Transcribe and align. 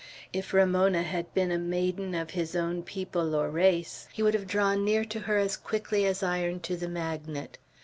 If 0.33 0.51
Ramona 0.51 1.03
had 1.03 1.31
been 1.35 1.51
a 1.51 1.59
maiden 1.59 2.15
of 2.15 2.31
his 2.31 2.55
own 2.55 2.81
people 2.81 3.35
or 3.35 3.51
race, 3.51 4.07
he 4.11 4.23
would 4.23 4.33
have 4.33 4.47
drawn 4.47 4.83
near 4.83 5.05
to 5.05 5.19
her 5.19 5.37
as 5.37 5.55
quickly 5.55 6.07
as 6.07 6.23
iron 6.23 6.59
to 6.61 6.75
the 6.75 6.89
magnet. 6.89 7.59